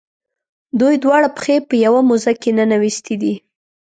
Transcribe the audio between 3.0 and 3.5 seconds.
دي.